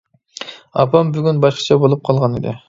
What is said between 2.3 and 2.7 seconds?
ئىدى.